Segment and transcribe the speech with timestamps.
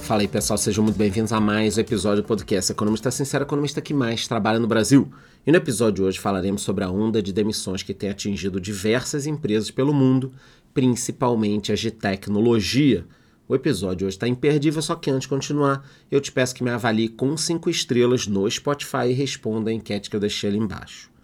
[0.00, 3.82] Fala aí pessoal, sejam muito bem-vindos a mais um episódio do podcast Economista Sincero, economista
[3.82, 5.12] que mais trabalha no Brasil.
[5.46, 9.26] E no episódio de hoje falaremos sobre a onda de demissões que tem atingido diversas
[9.26, 10.32] empresas pelo mundo,
[10.72, 13.06] principalmente as de tecnologia.
[13.46, 16.70] O episódio hoje está imperdível, só que antes de continuar, eu te peço que me
[16.70, 21.14] avalie com 5 estrelas no Spotify e responda a enquete que eu deixei ali embaixo.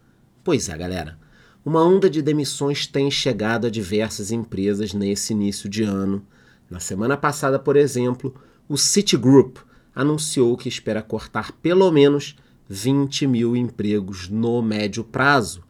[0.45, 1.19] Pois é, galera.
[1.65, 6.27] Uma onda de demissões tem chegado a diversas empresas nesse início de ano.
[6.69, 8.35] Na semana passada, por exemplo,
[8.69, 9.59] o Citigroup
[9.95, 12.35] anunciou que espera cortar pelo menos
[12.69, 15.63] 20 mil empregos no médio prazo.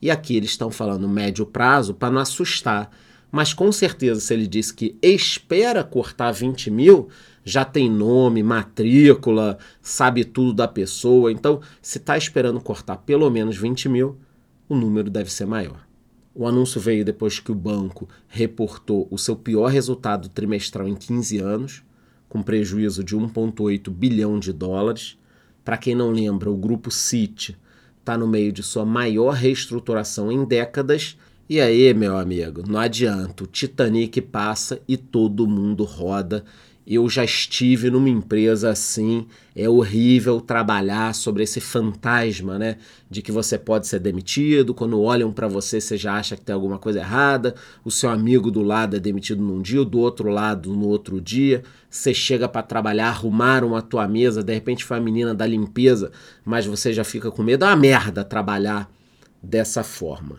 [0.00, 2.90] E aqui eles estão falando médio prazo para não assustar,
[3.32, 7.08] mas com certeza, se ele disse que espera cortar 20 mil,
[7.44, 11.32] já tem nome, matrícula, sabe tudo da pessoa.
[11.32, 14.18] Então, se está esperando cortar pelo menos 20 mil,
[14.68, 15.80] o número deve ser maior.
[16.34, 21.38] O anúncio veio depois que o banco reportou o seu pior resultado trimestral em 15
[21.38, 21.82] anos
[22.30, 25.18] com prejuízo de 1,8 bilhão de dólares.
[25.64, 27.58] Para quem não lembra, o grupo Citi
[27.98, 31.18] está no meio de sua maior reestruturação em décadas.
[31.48, 36.44] E aí, meu amigo, não adianta, o Titanic passa e todo mundo roda
[36.86, 42.78] eu já estive numa empresa assim, é horrível trabalhar sobre esse fantasma, né,
[43.08, 46.54] de que você pode ser demitido, quando olham para você você já acha que tem
[46.54, 50.74] alguma coisa errada, o seu amigo do lado é demitido num dia, do outro lado
[50.74, 55.00] no outro dia, você chega para trabalhar, arrumaram a tua mesa, de repente foi a
[55.00, 56.10] menina da limpeza,
[56.44, 58.90] mas você já fica com medo, é uma merda trabalhar
[59.42, 60.38] dessa forma.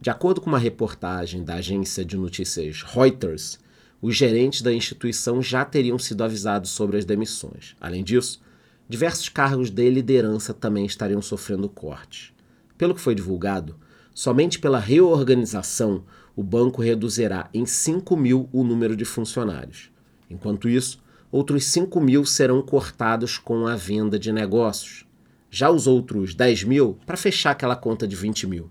[0.00, 3.60] De acordo com uma reportagem da agência de notícias Reuters,
[4.02, 7.76] os gerentes da instituição já teriam sido avisados sobre as demissões.
[7.80, 8.42] Além disso,
[8.88, 12.32] diversos cargos de liderança também estariam sofrendo cortes.
[12.76, 13.76] Pelo que foi divulgado,
[14.12, 16.02] somente pela reorganização
[16.34, 19.90] o banco reduzirá em 5 mil o número de funcionários.
[20.28, 21.00] Enquanto isso,
[21.30, 25.06] outros 5 mil serão cortados com a venda de negócios.
[25.48, 28.68] Já os outros 10 mil, para fechar aquela conta de 20 mil,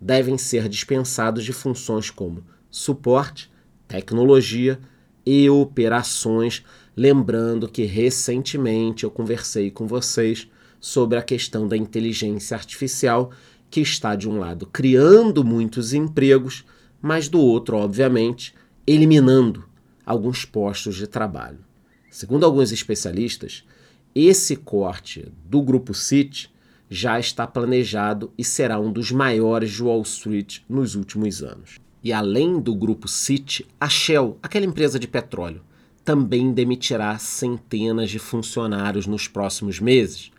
[0.00, 3.51] devem ser dispensados de funções como suporte
[3.92, 4.80] tecnologia
[5.24, 6.64] e operações.
[6.96, 10.48] Lembrando que recentemente eu conversei com vocês
[10.80, 13.30] sobre a questão da inteligência artificial,
[13.70, 16.64] que está de um lado criando muitos empregos,
[17.02, 18.54] mas do outro, obviamente,
[18.86, 19.64] eliminando
[20.06, 21.58] alguns postos de trabalho.
[22.10, 23.62] Segundo alguns especialistas,
[24.14, 26.50] esse corte do grupo Citi
[26.88, 31.78] já está planejado e será um dos maiores de Wall Street nos últimos anos.
[32.02, 35.62] E além do grupo Citi, a Shell, aquela empresa de petróleo,
[36.04, 40.32] também demitirá centenas de funcionários nos próximos meses.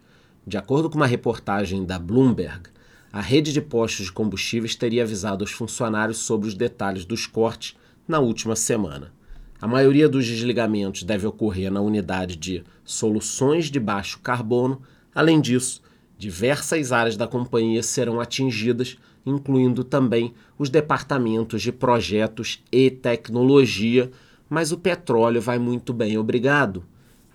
[0.45, 2.69] De acordo com uma reportagem da Bloomberg,
[3.13, 7.77] a rede de postos de combustíveis teria avisado aos funcionários sobre os detalhes dos cortes
[8.05, 9.13] na última semana.
[9.61, 14.81] A maioria dos desligamentos deve ocorrer na unidade de soluções de baixo carbono.
[15.15, 15.81] Além disso,
[16.17, 24.11] diversas áreas da companhia serão atingidas incluindo também os departamentos de projetos e tecnologia,
[24.49, 26.83] mas o petróleo vai muito bem, obrigado.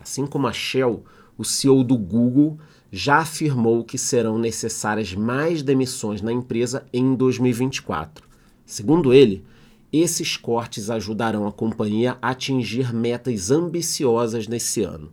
[0.00, 1.04] Assim como a Shell,
[1.36, 2.58] o CEO do Google
[2.90, 8.26] já afirmou que serão necessárias mais demissões na empresa em 2024.
[8.64, 9.44] Segundo ele,
[9.92, 15.10] esses cortes ajudarão a companhia a atingir metas ambiciosas nesse ano.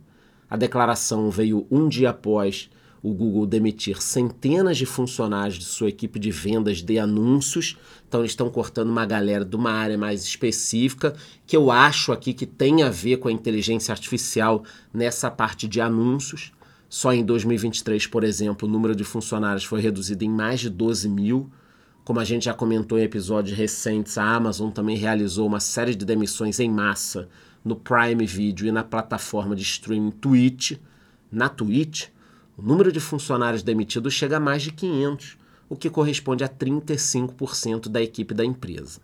[0.48, 2.70] A declaração veio um dia após
[3.02, 7.76] o Google demitir centenas de funcionários de sua equipe de vendas de anúncios.
[8.08, 11.14] Então eles estão cortando uma galera de uma área mais específica,
[11.46, 15.80] que eu acho aqui que tem a ver com a inteligência artificial nessa parte de
[15.80, 16.52] anúncios.
[16.88, 21.08] Só em 2023, por exemplo, o número de funcionários foi reduzido em mais de 12
[21.08, 21.50] mil.
[22.04, 26.04] Como a gente já comentou em episódios recentes, a Amazon também realizou uma série de
[26.04, 27.28] demissões em massa
[27.64, 30.78] no Prime Video e na plataforma de streaming Twitch.
[31.32, 32.06] Na Twitch,
[32.56, 35.36] o número de funcionários demitidos chega a mais de 500,
[35.68, 39.00] o que corresponde a 35% da equipe da empresa.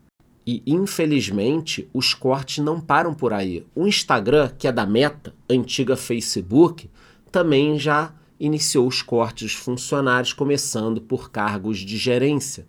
[0.47, 3.65] E, infelizmente, os cortes não param por aí.
[3.75, 6.91] O Instagram, que é da Meta, antiga Facebook,
[7.31, 12.67] também já iniciou os cortes dos funcionários, começando por cargos de gerência.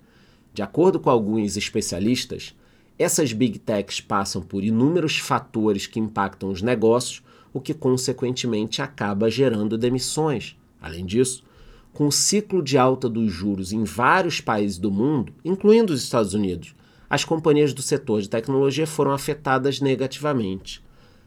[0.54, 2.54] De acordo com alguns especialistas,
[3.00, 9.31] essas big techs passam por inúmeros fatores que impactam os negócios, o que consequentemente acaba
[9.31, 10.56] gerando demissões.
[10.83, 11.41] Além disso,
[11.94, 16.33] com o ciclo de alta dos juros em vários países do mundo, incluindo os Estados
[16.33, 16.75] Unidos,
[17.09, 20.83] as companhias do setor de tecnologia foram afetadas negativamente.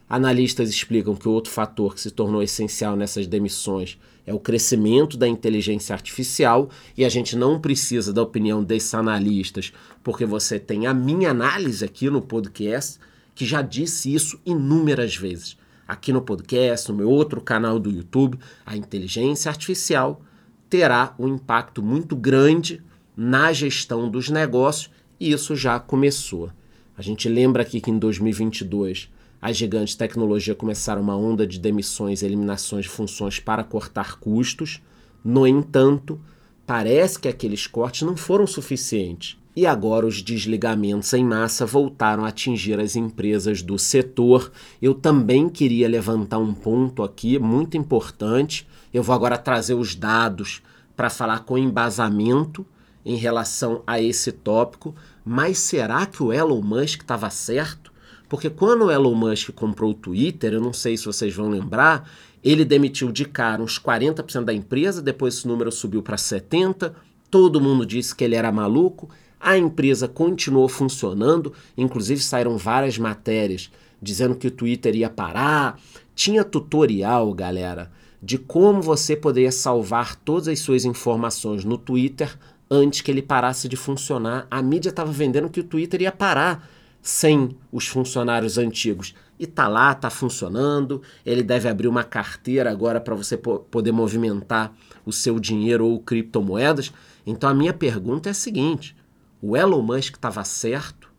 [0.07, 5.27] Analistas explicam que outro fator que se tornou essencial nessas demissões é o crescimento da
[5.27, 9.73] inteligência artificial e a gente não precisa da opinião desses analistas,
[10.03, 12.99] porque você tem a minha análise aqui no podcast,
[13.33, 15.57] que já disse isso inúmeras vezes.
[15.87, 20.21] Aqui no podcast, no meu outro canal do YouTube, a inteligência artificial
[20.69, 22.83] terá um impacto muito grande
[23.15, 26.51] na gestão dos negócios e isso já começou.
[26.97, 29.09] A gente lembra aqui que em 2022
[29.41, 34.19] as gigantes de tecnologia começaram uma onda de demissões e eliminações de funções para cortar
[34.19, 34.81] custos.
[35.23, 36.19] No entanto,
[36.67, 39.37] parece que aqueles cortes não foram suficientes.
[39.55, 44.51] E agora os desligamentos em massa voltaram a atingir as empresas do setor.
[44.79, 48.67] Eu também queria levantar um ponto aqui muito importante.
[48.93, 50.61] Eu vou agora trazer os dados
[50.95, 52.63] para falar com embasamento
[53.03, 54.93] em relação a esse tópico.
[55.25, 57.91] Mas será que o Elon Musk estava certo?
[58.29, 62.09] Porque quando o Elon Musk comprou o Twitter, eu não sei se vocês vão lembrar,
[62.43, 66.91] ele demitiu de cara uns 40% da empresa, depois esse número subiu para 70%,
[67.29, 69.09] todo mundo disse que ele era maluco,
[69.39, 73.69] a empresa continuou funcionando, inclusive saíram várias matérias
[74.01, 75.79] dizendo que o Twitter ia parar.
[76.15, 77.91] Tinha tutorial, galera,
[78.21, 82.37] de como você poderia salvar todas as suas informações no Twitter
[82.69, 84.47] antes que ele parasse de funcionar.
[84.49, 86.67] A mídia estava vendendo que o Twitter ia parar
[87.01, 89.13] sem os funcionários antigos.
[89.39, 91.01] E tá lá, tá funcionando.
[91.25, 94.73] Ele deve abrir uma carteira agora para você poder movimentar
[95.05, 96.91] o seu dinheiro ou criptomoedas.
[97.25, 98.95] Então a minha pergunta é a seguinte:
[99.41, 101.09] o Elon Musk estava certo,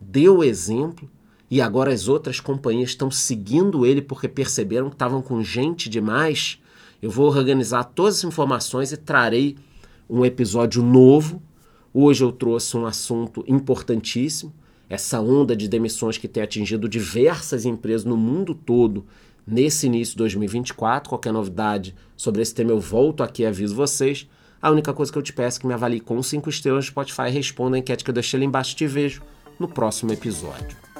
[0.00, 1.10] deu o exemplo
[1.50, 6.58] e agora as outras companhias estão seguindo ele porque perceberam que estavam com gente demais.
[7.00, 9.56] Eu vou organizar todas as informações e trarei
[10.08, 11.42] um episódio novo.
[11.92, 14.52] Hoje eu trouxe um assunto importantíssimo
[14.92, 19.06] essa onda de demissões que tem atingido diversas empresas no mundo todo
[19.46, 21.08] nesse início de 2024.
[21.08, 24.28] Qualquer novidade sobre esse tema eu volto aqui e aviso vocês.
[24.60, 26.90] A única coisa que eu te peço é que me avalie com 5 estrelas no
[26.90, 28.76] Spotify e responda a enquete que eu deixei ali embaixo.
[28.76, 29.22] Te vejo
[29.58, 30.91] no próximo episódio.